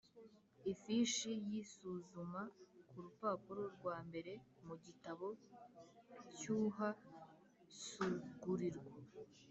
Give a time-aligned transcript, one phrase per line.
[0.71, 2.41] Ifishi y isuzuma
[2.89, 4.33] ku rupapuro rwa mbere
[4.67, 5.27] mu Gitabo
[6.37, 6.43] cy
[7.69, 8.81] Uhsugurwa